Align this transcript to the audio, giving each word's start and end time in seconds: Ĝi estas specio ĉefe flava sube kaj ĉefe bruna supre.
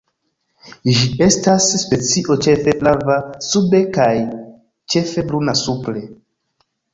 Ĝi 0.99 1.09
estas 1.25 1.67
specio 1.81 2.37
ĉefe 2.45 2.73
flava 2.79 3.19
sube 3.49 3.83
kaj 3.99 4.09
ĉefe 4.95 5.27
bruna 5.29 5.57
supre. 5.61 6.05